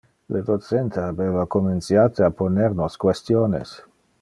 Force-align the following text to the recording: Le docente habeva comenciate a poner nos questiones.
Le 0.35 0.39
docente 0.45 0.97
habeva 1.01 1.43
comenciate 1.57 2.23
a 2.23 2.31
poner 2.41 2.73
nos 2.81 2.97
questiones. 3.07 3.79